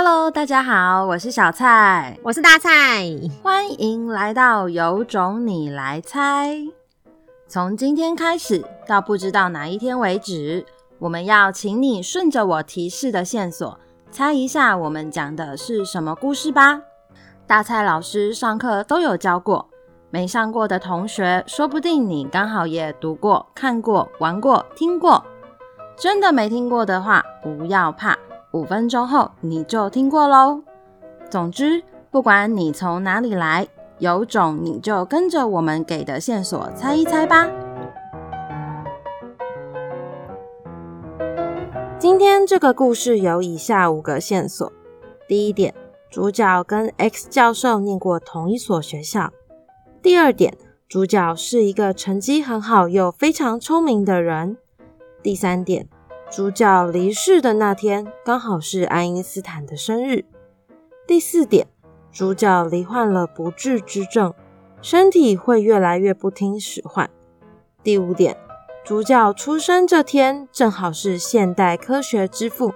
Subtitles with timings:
[0.00, 2.70] Hello，大家好，我是小蔡，我是大蔡，
[3.42, 6.56] 欢迎来到有种你来猜。
[7.48, 10.64] 从今天开始到不知道哪一天为止，
[11.00, 13.76] 我们要请你顺着我提示的线索，
[14.08, 16.80] 猜一下我们讲的是什么故事吧。
[17.48, 19.68] 大蔡老师上课都有教过，
[20.10, 25.24] 没上过的同学，说不定你刚好也读过、看过、玩过、听过。
[25.96, 28.16] 真的没听过的话，不要怕。
[28.52, 30.62] 五分钟后你就听过喽。
[31.30, 33.68] 总之，不管你从哪里来，
[33.98, 37.46] 有种你就跟着我们给的线索猜一猜吧。
[41.98, 44.72] 今天这个故事有以下五个线索：
[45.26, 45.74] 第一点，
[46.08, 49.28] 主角跟 X 教授念过同一所学校；
[50.00, 50.56] 第二点，
[50.88, 54.56] 主角是一个成绩很好又非常聪明的人；
[55.22, 55.86] 第三点。
[56.30, 60.26] 主角离世的那天刚好是爱因斯坦的生日。
[61.06, 61.66] 第四点，
[62.12, 64.34] 主角罹患了不治之症，
[64.82, 67.08] 身体会越来越不听使唤。
[67.82, 68.36] 第五点，
[68.84, 72.74] 主角出生这天正好是现代科学之父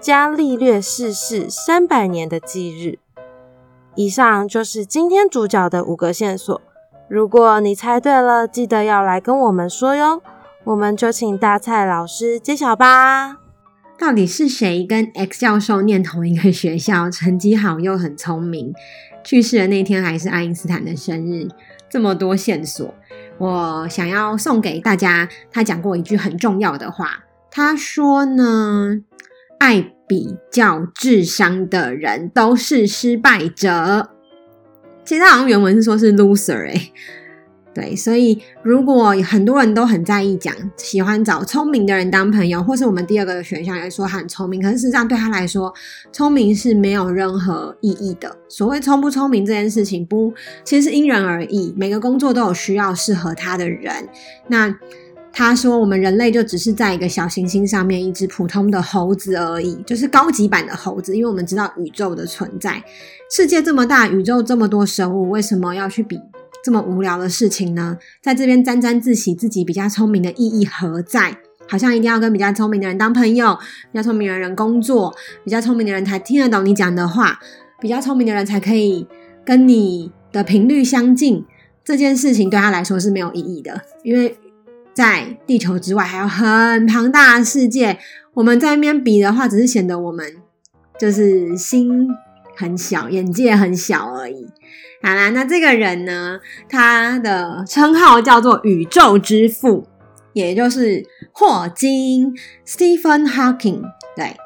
[0.00, 3.00] 伽利略逝世三百年的忌日。
[3.96, 6.60] 以上就是今天主角的五个线索。
[7.08, 10.22] 如果你猜对了，记得要来跟我们说哟。
[10.64, 13.38] 我们就请大蔡老师揭晓吧。
[13.98, 18.72] 到底是谁跟 X 教授念同一个学校，成绩好又很聪明？
[19.24, 21.48] 去世的那天还是爱因斯坦的生日，
[21.88, 22.94] 这么多线索，
[23.38, 25.28] 我想要送给大家。
[25.50, 29.00] 他讲过一句很重要的话，他说呢
[29.58, 34.10] ：“爱比较智商的人都是失败者。”
[35.04, 36.92] 其实他好像原文是说是 loser 哎、
[37.74, 45.72] 对，所以如果很多人都很在意讲，喜欢找聪明的人当朋友，或是我们第二个选项来说他很聪明，可是实际上对他来说，
[46.12, 48.36] 聪明是没有任何意义的。
[48.48, 50.32] 所谓聪不聪明这件事情，不，
[50.64, 54.06] 其实是因人而异，每个工作都有需要适合他的人。
[54.48, 54.74] 那
[55.32, 62.84] 他说，我们人类就只是在一个小行星上面一只普通的猴子而已，就是高级版的猴子，因为我们知道宇宙的存在，
[63.30, 66.20] 世界这么大，宇宙这么多生物，为什么要去比？
[66.62, 71.36] 这么无聊的事情呢，在这边沾沾自喜，自己比较聪明的意义何在？
[71.68, 73.56] 好像一定要跟比较聪明的人当朋友，
[73.92, 75.14] 比较聪明的人工作，
[75.44, 77.38] 比较聪明的人才听得懂你讲的话，
[77.80, 79.06] 比较聪明的人才可以
[79.44, 81.44] 跟你的频率相近。
[81.84, 84.36] 这件事情对他来说是没有意义的，因为
[84.92, 87.98] 在地球之外还有很庞大的世界，
[88.34, 90.36] 我们在那边比的话，只是显得我们
[90.98, 92.08] 就是心
[92.54, 94.46] 很小，眼界很小而已。
[95.02, 99.84] 好啦，那这个人呢，他的称号叫做宇宙之父，
[100.32, 102.32] 也就是霍金
[102.64, 103.82] （Stephen Hawking）。
[104.14, 104.36] 对，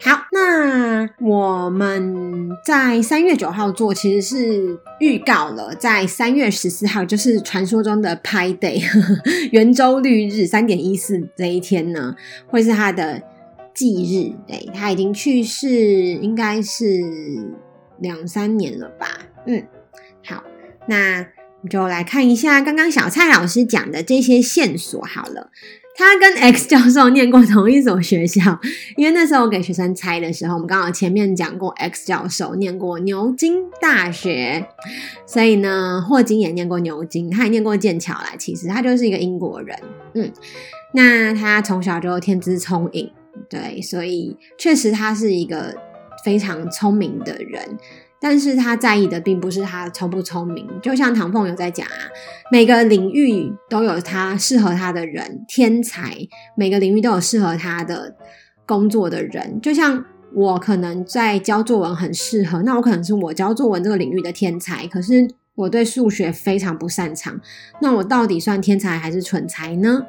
[0.00, 8.80] 好，那我们在三月九号做，其实是预告了，在三月十四号，就是传说中的 Pi Day
[9.50, 12.14] 圆周率日三点一四这一天呢，
[12.46, 13.20] 会是他的
[13.74, 14.36] 忌日。
[14.46, 17.00] 对，他已经去世，应该是
[17.98, 19.08] 两三年了吧？
[19.46, 19.60] 嗯。
[20.24, 20.42] 好，
[20.88, 25.00] 那我们就来看一下刚刚小蔡老师讲的这些线索。
[25.02, 25.50] 好了，
[25.96, 28.58] 他跟 X 教授念过同一所学校，
[28.96, 34.66] 因为那时候我给学生猜的时候，我们刚好前面讲过 X 教授念过牛津大学，
[35.26, 38.34] 所以呢，霍金也念过牛津，他也念过剑桥啦。
[38.38, 39.78] 其实他就是一个英国人，
[40.14, 40.32] 嗯，
[40.92, 43.10] 那他从小就天资聪颖，
[43.48, 45.74] 对，所以确实他是一个
[46.24, 47.78] 非常聪明的人。
[48.26, 52.08] 但是他在意的并不是他聪不聪明，就像唐凤有在讲啊，
[52.50, 56.16] 每个领域都有他适合他的人，天才，
[56.56, 58.16] 每个领域都有适合他的
[58.64, 59.60] 工作的人。
[59.60, 60.02] 就像
[60.32, 67.38] 我可能在教作文很适合，那我可能是我教作文这个领域的天才，可是我对数学非常不擅长，
[67.82, 70.06] 那我到底算天才还是蠢才呢？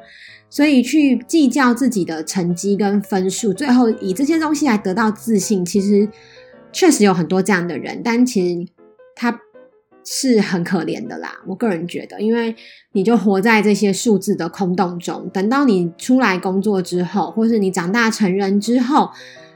[0.48, 6.08] 所以去计较自己的成绩跟分数，最后以这些东西来得到自信，其实。
[6.76, 8.70] 确实有很多这样的人，但其实
[9.14, 9.40] 他
[10.04, 11.40] 是很可怜的啦。
[11.46, 12.54] 我个人觉得，因为
[12.92, 19.10] 你就活在这些数字的空洞中，等到你出来工作之后，或是你长大成人之后，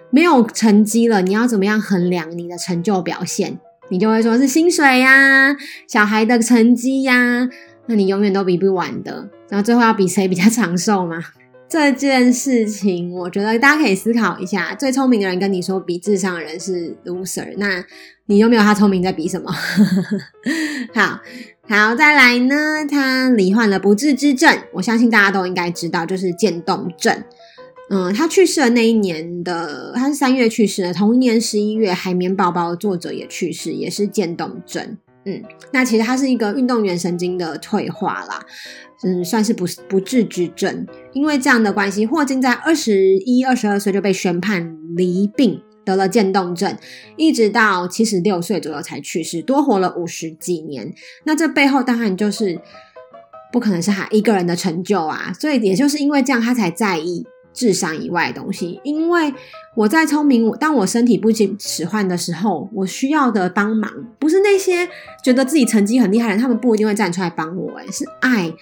[0.08, 3.58] 没有成绩了，你要怎么样衡量你的成就表现？
[3.90, 5.55] 你就会说是薪水呀、
[5.87, 7.46] 小孩的成绩呀，
[7.84, 9.28] 那你永远都比不完的。
[9.50, 11.23] 然后最后要比谁比较长寿吗？
[11.70, 14.75] 这件事情，我觉得大家可以思考一下。
[14.75, 17.84] 最聪明的人跟你说比智商的人是 loser，那
[18.26, 19.52] 你又没有他聪明在比什么？
[20.93, 21.20] 好
[21.69, 27.22] 好，再来呢，他罹患了不治之症，我相信大家都应该知道，就是渐冻症。
[27.88, 34.99] 嗯，他去世的那一年的，他是三月去世的，同一年十一月，海绵宝宝的作者也去世，也是渐冻症。
[35.25, 38.44] 嗯，那其实他是一个运动员神经的退化啦，
[39.05, 40.87] 嗯，算是不不治之症。
[41.12, 46.75] 因为这样的关系，霍金在二十一、二十二岁就被宣判离病，得了渐冻症，
[47.17, 50.93] 一直到七十六岁左右才去世，多活了五十几年。
[51.25, 52.58] 那这背后当然就是
[53.52, 57.26] 不可能是他一个人的成就啊，所以也就是因为这样，他才在意。
[57.52, 59.32] 智商以外的东西，因为
[59.75, 64.88] 我再聪明，当我身体不经使唤的时候，我需要的帮忙不是那些
[65.23, 68.52] 觉得自己成绩很厉害的人，他们不一定会站出来帮我，诶，是爱，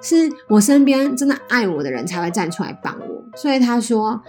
[0.00, 3.24] 是我身边真的爱我的人才会站出来帮我。
[3.36, 4.20] 所以他说，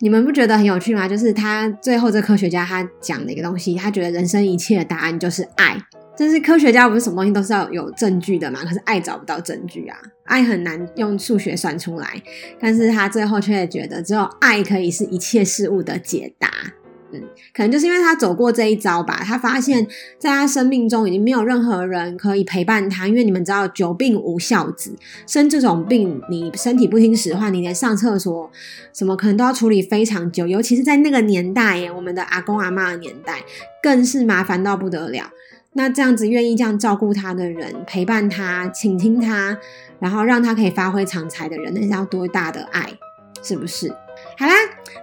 [0.00, 1.06] 你们不觉得很有趣吗？
[1.06, 5.76] 就是他最后这科学家他讲的一个东西，他觉得人生一切的答案就是爱。
[6.16, 8.60] 就是科学家不是什么东西都是要有证据的嘛？
[8.64, 12.22] 可是爱找不到证据啊，爱很难用数学算出来。
[12.58, 16.48] 但是他最后却觉得只有爱可以是一切事物的解答。
[17.12, 17.22] 嗯，
[17.54, 19.22] 可能就是因为他走过这一遭吧。
[19.24, 19.86] 他发现
[20.18, 28.50] 在他生命中已经没有任何人可以陪伴他，因为你们知道久病无孝子，生这种病你身体不听使唤，你连上厕所
[28.92, 33.44] 什么可能都要处理非常久，尤其是在那个年代耶，我们的阿公阿嬷的年代，
[33.80, 35.30] 更是麻烦到不得了。
[35.76, 39.56] 那这样子愿意这样照顾他的人，陪伴他、倾听他，
[40.00, 42.90] 然后让他可以发挥长才的人，那是要多大的爱，
[43.42, 43.88] 是不是？
[44.38, 44.54] 好啦，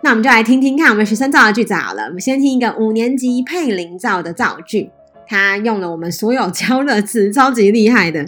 [0.01, 2.05] 那我们就来听听看我们学生造的句子好了。
[2.05, 4.89] 我们先听一个五年级佩玲造的造句，
[5.27, 8.25] 他用了我们所有教的词，超级厉害的。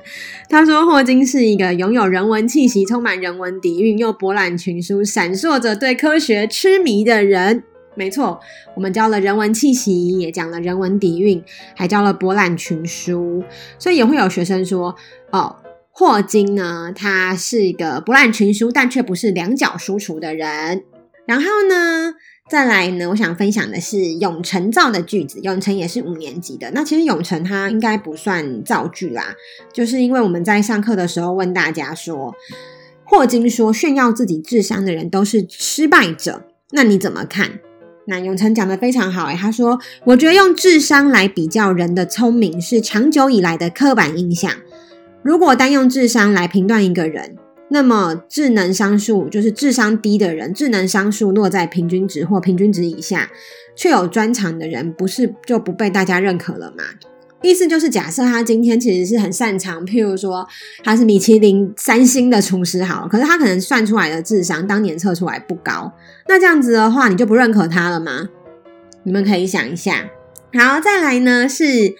[0.47, 7.63] 他说霍金是一个拥有人文气息、充满人文底蕴又博览群书、闪烁着对科学痴迷的人。
[7.95, 8.39] 没错，
[8.75, 11.43] 我们教了人文气息，也讲了人文底蕴，
[11.75, 13.43] 还教了博览群书，
[13.79, 14.95] 所以也会有学生说
[15.31, 15.55] ：“哦，
[15.91, 20.83] 霍金呢，他是一个博览群书，但却不是两脚书橱的人。”
[21.25, 22.13] 然后呢，
[22.51, 25.39] 再来呢，我想分享的是永成造的句子。
[25.41, 29.33] 永成也是五年级的，那其实永成他应该不算造句啦，
[29.73, 32.35] 就是因为我们在上课的时候问大家说，
[33.03, 37.59] 霍金说炫耀自己智商的人都是失败者，那你怎么看？
[38.07, 44.51] 那永成讲的非常好诶，他说：“我觉得用智商来比较人的聪明是长久以来的刻板印象。
[45.23, 47.35] 如果单用智商来评断一个人，
[47.69, 53.31] 那么智能商数就是智商低的人，智能商数落在平均值或平均值以下，
[53.75, 56.83] 却有专长的人，不是就不被大家认可了吗？”
[57.45, 60.47] 意思就是，假设他今天其实是很擅长，譬如说
[60.83, 65.93] 他是米其林三星的厨师，好，可是他可能算出来的智商当年测出来不高，
[66.27, 68.29] 那这样子的话，你就不认可他了吗？
[69.03, 70.09] 你们可以想一下。
[70.53, 71.93] 好，再来呢，是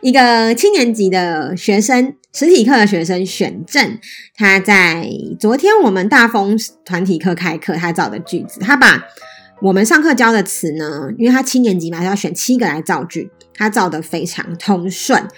[0.00, 3.98] 一个七年级的学生，实体课的学生选正，
[4.36, 5.08] 他在
[5.40, 9.04] 昨天我们大风团体课开课，他造的句子，他把
[9.62, 13.30] 我们上课教的词呢，因为他七年级嘛，他要选七个来造句。
[13.54, 15.28] 他造得非常通顺，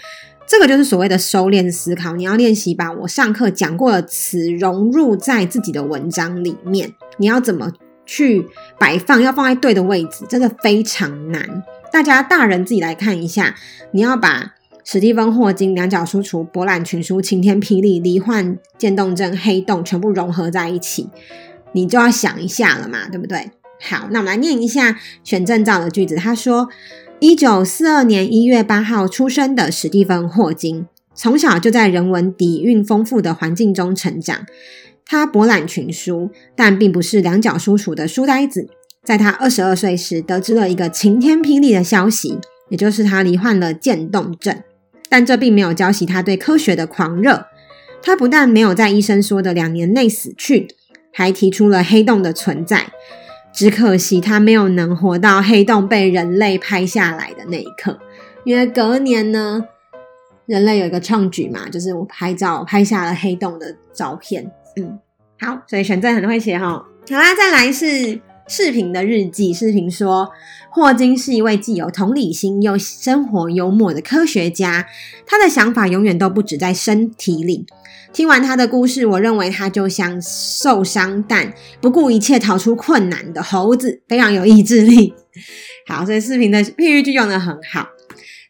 [0.46, 2.14] 这个就是所谓的收敛思考。
[2.14, 6.94] 你要练习把我上课讲过的词融入在自己的文章里面。
[7.19, 7.72] 你要怎么
[8.05, 8.46] 去
[8.78, 9.22] 摆放？
[9.22, 11.62] 要放在对的位置，真的非常难。
[11.90, 13.55] 大家大人自己来看一下。
[13.93, 21.08] 你要把史蒂芬·霍金、两脚书厨、博览群书、晴天霹雳、罹患渐冻症、黑洞全部融合在一起，
[21.72, 23.50] 你就要想一下了嘛，对不对？
[23.81, 26.16] 好，那我们来念一下选正造的句子。
[26.16, 26.69] 他说。
[27.26, 34.45] 一九四二年一月八号出生的史蒂芬·霍金，从小就在人文底蕴丰富的环境中成长。
[35.07, 38.69] 他博览群书，但并不是两脚书厨的书呆子。
[39.02, 42.38] 在他二十二岁时，得知了一个晴天霹雳的消息，
[42.69, 44.62] 也就是他罹患了渐冻症。
[45.09, 47.47] 但这并没有浇熄他对科学的狂热。
[48.02, 50.69] 他不但没有在医生说的两年内死去，
[51.11, 52.93] 还提出了黑洞的存在。
[53.54, 57.99] 只可惜他没有能活到黑洞被人类拍下来的那一刻，
[58.44, 59.64] 因为隔年呢，
[60.46, 64.50] 人类有一个创举嘛，就是我拍照拍下了黑洞的照片。
[64.76, 64.99] 嗯，
[65.38, 66.66] 好，所以选择很会写哈。
[66.66, 69.52] 好啦，再来是视频的日记。
[69.52, 70.30] 视频说，
[70.70, 74.86] 霍金是一位既有同理心又生活幽默的科学家，
[75.26, 77.66] 他的想法永远都不止在身体里。
[78.12, 85.12] 听完他的故事，我认为他就像受伤但不顾一切逃出困难的猴子，非常有意志力。
[85.88, 87.88] 好，所以视频的譬喻句用得很好。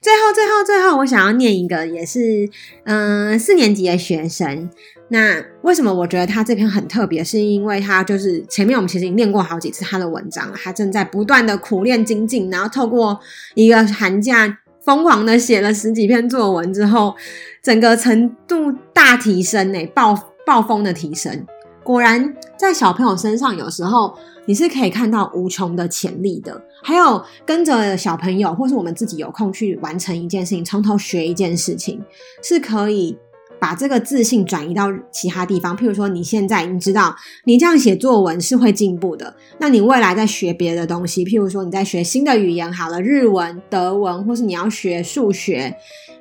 [0.03, 2.47] 最后，最后，最后，我想要念一个，也是
[2.85, 4.69] 嗯四年级的学生。
[5.09, 7.23] 那为什么我觉得他这篇很特别？
[7.23, 13.19] 是因为他就是前面我们其实已经念过好几次他的文章了，他正在不断的苦练精进，然后透过
[13.55, 14.59] 一个寒假。
[14.81, 17.15] 疯狂的写了十几篇作文之后，
[17.63, 21.47] 整个程度大提升诶，暴暴风的提升。
[21.83, 26.63] 果然，在小朋友身上，有时候你是可以看到无穷的潜力的。
[26.83, 31.99] 还有跟着小朋友，或是我们自己有空去完成一件事情，从头学一件事情，
[32.43, 33.17] 是可以
[33.59, 35.77] 把这个自信转移到其他地方。
[35.77, 45.77] 譬如说，你现在你知道，你这样写作文是会进步的，那你未来在学别的东西，譬如说你在学新的语言，好了，日文、德文，或是你要学数学。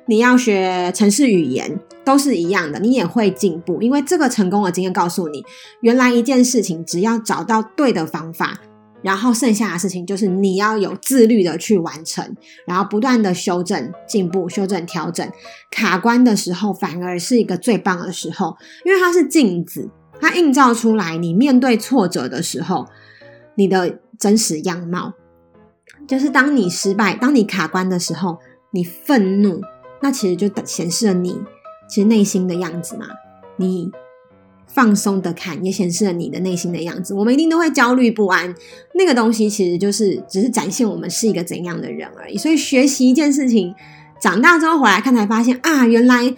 [0.06, 5.42] 你要学程式语言都是一样的，你也会进步，因为这个成功的经验告诉你，
[5.80, 8.60] 原来一件事情只要找到对的方法，
[9.04, 12.34] 然后剩下的事情就是你要有自律的去完成，
[12.66, 15.30] 然后不断的修正、进步、修正、调整。
[15.70, 18.56] 卡关的时候反而是一个最棒的时候，
[18.86, 22.86] 因为它是镜子，它映照出来你面对挫折的时候
[23.56, 25.12] 你的真实样貌，
[26.08, 28.38] 就是当你失败、当你卡关的时候，
[28.70, 29.60] 你愤怒。
[30.00, 31.40] 那其实就显示了你
[31.88, 33.06] 其实内心的样子嘛。
[33.56, 33.90] 你
[34.74, 37.14] 放松的看，也显示了你的内心的样子。
[37.14, 38.52] 我们一定都会焦虑不安，
[38.94, 42.36] 那个东西其实就是只是展现我们是一个怎样的人而已。
[42.36, 43.74] 所以学习一件事情，
[44.20, 46.34] 长大之后回来看才发现啊，原来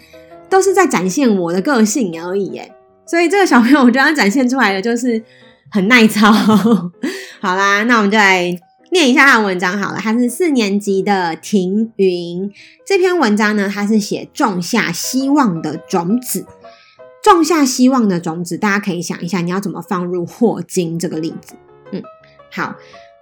[0.49, 2.71] 都是在展现我的个性而已耶。
[3.05, 5.21] 所以这个小朋友，我觉得他展现出来的就是
[5.71, 6.31] 很耐操。
[7.41, 8.57] 好啦，那我们就来。
[8.89, 12.49] 念一下他的文章好了，他是四年级的庭云。
[12.85, 16.45] 这篇文章呢，他是写种下希望的种子。
[17.31, 21.55] 种下希望的种子，大家可以想一下，你要怎么放入霍金这个例子？
[21.91, 22.01] 嗯，
[22.51, 22.75] 好，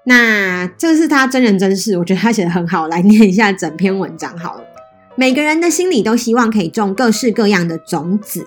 [0.06, 2.88] 那这是他真人真事，我觉得他写得很好。
[2.88, 4.64] 来念一下整篇文章好了。
[5.16, 8.46] 每个人的心里都希望可以种各式各样的种子，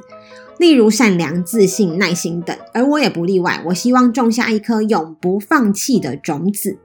[0.58, 3.62] 例如善良、自信、耐心等，而我也不例外。
[3.66, 6.78] 我希望种下一颗永不放弃的种子。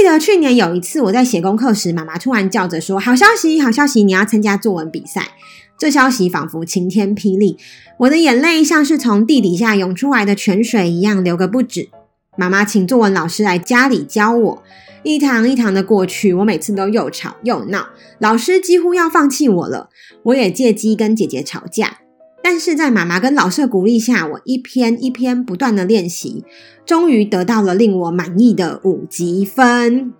[0.00, 5.32] 记得去年有一次，我在写功课时，妈妈突然叫着说：“好消息，好消息，你要参加作文比赛！”
[5.76, 7.58] 这消息仿佛晴天霹雳，
[7.98, 11.90] 我的眼泪像是从地底下涌出来的泉水一样流个不止。
[12.38, 14.62] 妈妈请作文老师来家里教我，
[15.02, 17.90] 一堂一堂的过去，我每次都又吵又闹，
[18.20, 19.90] 老师几乎要放弃我了。
[20.22, 21.98] 我也借机跟姐姐吵架。
[22.42, 26.44] 但是在妈妈跟老师的鼓励下，我一篇一篇不断的练习，
[26.84, 30.12] 终于得到了令我满意的五级分。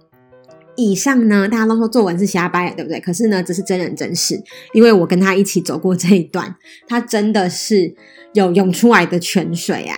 [0.77, 2.99] 以上呢，大家都说作文是瞎掰，对不对？
[3.01, 6.55] 可是呢，这是真人真事，因为我跟他一起走过这一段，
[6.89, 7.95] 他真的是
[8.33, 9.97] 有涌出来的泉水啊！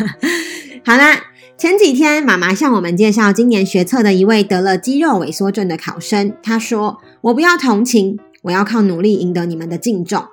[0.86, 1.24] 好啦，
[1.58, 10.24] 前几天妈妈向我们介绍今年学测的一位得了肌肉萎缩症的考生，他说：“我不要同情，我要靠努力赢得你们的敬重。”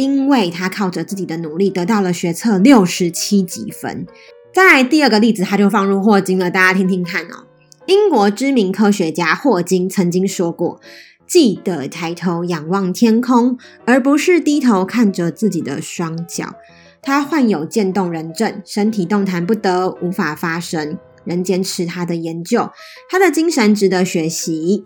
[0.00, 4.06] 因为他靠着自己的努力得到了学测六十七级分。
[4.50, 7.44] 再来第二个例子，他就放入霍金了，大家听听看哦。
[7.84, 10.80] 英国知名科学家霍金曾经说过
[11.28, 16.54] ：“记得抬头仰望天空，而不是低头看着自己的双脚。”
[17.02, 22.70] 他患有渐冻人症，身体动弹不得，无法发声，仍坚持他的研究。
[23.10, 24.82] 他的精神值得学习。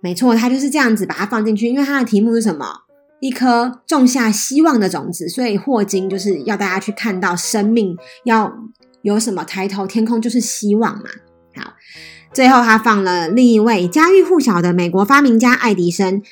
[0.00, 2.85] 没错，他就是这样子把它放进去，因为他的题目是什么？
[3.20, 8.52] 一颗种下希望的种子，所以霍金就是要大家去看到生命要
[9.02, 11.04] 有什么抬头天空就是希望嘛。
[11.56, 11.72] 好，
[12.32, 16.22] 最后他放了另一位家喻户晓的美国发明家爱迪生，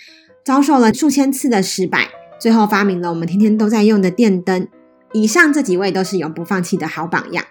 [0.44, 4.68] 遭受了数千次的失败，最后发明了我们天天都在用的电灯。
[5.12, 7.44] 以上这几位都是永不放弃的好榜样。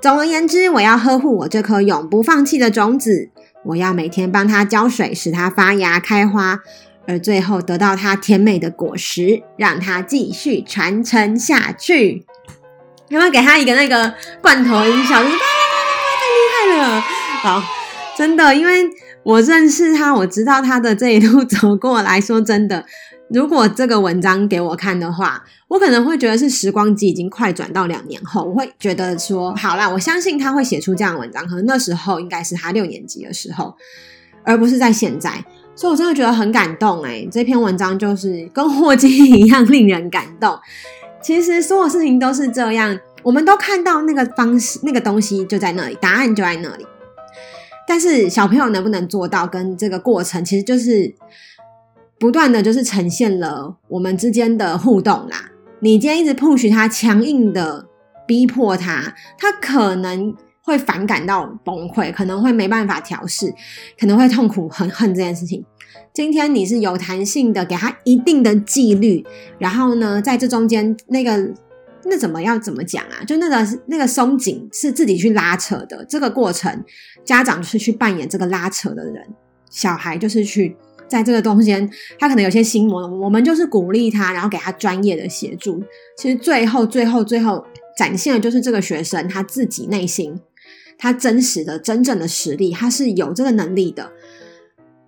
[0.00, 3.30] 总而言之，我要呵护我这颗永不放弃的种子，
[3.64, 6.60] 我要每天帮它浇水，使它发芽开花。
[7.06, 12.24] 而最后得到它甜美的果实，让它继续传承下去。
[13.08, 15.22] 有没有给他一个那个罐头音效？
[15.22, 17.00] 就是哇哇哇，太厉害了！
[17.00, 17.62] 好，
[18.16, 18.84] 真的，因为
[19.22, 22.84] 我认识他，我知道他的这一路 走过来说真的，
[23.30, 33.76] 如果这个文章给我看的话，我可能会觉得是时光机已经快转到两年后，我会觉得说，好啦，我相信他会写出这样的文章，可能那时候应该是他六年级的时候，
[34.44, 35.44] 而不是在现在。
[35.76, 40.58] 所以，我真的觉得很感动诶，这篇文章就是跟霍金一样 令人感动。
[41.22, 46.86] 其实，所有事情都是这样，我们都看到那个方式，那个东西就在那里，答案就在那里。
[47.86, 51.14] 但是，小朋友能不能做到，跟这个过程，其实就是
[52.18, 55.50] 不断的就是呈现了我们之间的互动啦。
[55.80, 57.86] 你今天一直 push 他，强硬的
[58.26, 60.34] 逼迫他，他可能。
[60.66, 63.54] 会反感到崩溃，可能会没办法调试，
[63.98, 65.64] 可能会痛苦很恨这件事情。
[66.12, 69.24] 今天你是有弹性的，给他一定的纪律，
[69.60, 71.54] 然后呢，在这中间那个
[72.06, 73.22] 那怎么要怎么讲啊？
[73.24, 76.84] 就那个那个松紧是自己去拉扯的，这个过程
[77.24, 79.24] 家长是去扮演这个拉扯的人，
[79.70, 85.80] 小孩就是去在这个中间，他可能有些心魔，我们就是鼓励他，然后给他专业的协助。
[86.18, 87.64] 其实最后、最后、最后
[87.96, 90.38] 展现的就是这个学生他自己内心，
[90.98, 94.12] 他真实的、真正的实力，他是有这个能力的。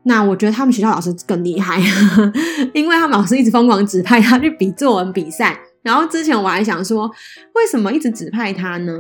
[0.04, 1.80] 那我觉得他们学校老师更厉害，
[2.73, 5.59] 因为他们老师一直疯狂指派他去比作文比赛。
[5.83, 7.11] 然后之前我还想说，
[7.54, 8.92] 为什么一直指派他呢？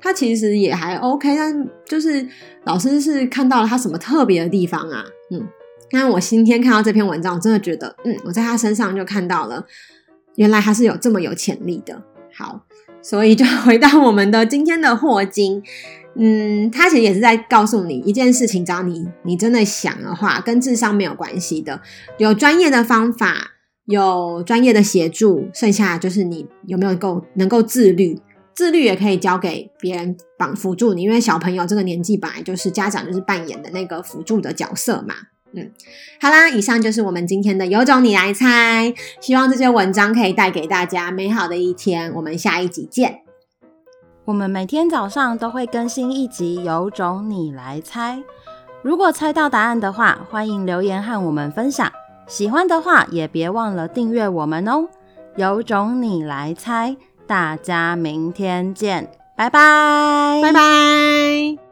[0.00, 2.26] 他其实也还 OK，但就是
[2.64, 5.04] 老师是看到了他什么特别的地方啊？
[5.30, 5.46] 嗯，
[5.92, 9.64] 那我今天看到这篇文章，我真的觉得，嗯，我在他身上就看到了，
[10.36, 12.00] 原来他是有这么有潜力的。
[12.34, 12.60] 好，
[13.00, 15.62] 所以就回到我们的今天的霍金，
[16.18, 21.82] 嗯，他其实也是在告诉你一件事情，只要你你真的想的话，跟智商没有关系的，
[22.18, 23.52] 有专业的方法，
[23.84, 28.18] 有专业的协助，剩下就是你有没有够能够自律。
[28.54, 35.14] 自律也可以交给别人帮辅助你，因为小朋友这个年纪本来就是家长就是扮演的那个辅助的角色嘛。
[35.52, 35.70] 嗯，
[36.18, 42.10] 好啦，以上就是我们今天的有种你来猜，希望这些文章可以带给大家美好的一天。
[42.14, 43.25] 我们下一集见。
[44.26, 48.20] 我们每天早上都会更新一集有种你来猜，
[48.82, 51.90] 如果猜到答案的话，欢迎留言和我们分享。
[52.26, 54.88] 喜欢的话也别忘了订阅我们哦。
[55.36, 56.96] 有种你来猜。
[57.28, 61.65] 大家明天见，拜拜，拜拜。